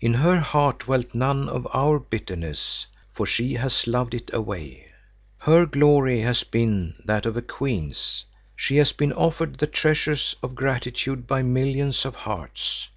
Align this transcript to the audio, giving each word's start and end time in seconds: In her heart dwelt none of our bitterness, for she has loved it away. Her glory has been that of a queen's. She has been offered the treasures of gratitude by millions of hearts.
In 0.00 0.14
her 0.14 0.40
heart 0.40 0.80
dwelt 0.80 1.14
none 1.14 1.48
of 1.48 1.68
our 1.72 2.00
bitterness, 2.00 2.86
for 3.14 3.26
she 3.26 3.54
has 3.54 3.86
loved 3.86 4.12
it 4.12 4.28
away. 4.34 4.88
Her 5.38 5.66
glory 5.66 6.22
has 6.22 6.42
been 6.42 6.96
that 7.04 7.26
of 7.26 7.36
a 7.36 7.42
queen's. 7.42 8.24
She 8.56 8.78
has 8.78 8.90
been 8.90 9.12
offered 9.12 9.58
the 9.58 9.68
treasures 9.68 10.34
of 10.42 10.56
gratitude 10.56 11.28
by 11.28 11.44
millions 11.44 12.04
of 12.04 12.16
hearts. 12.16 12.88